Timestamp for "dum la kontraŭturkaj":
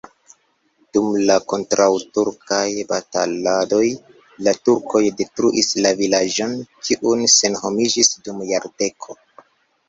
0.95-2.61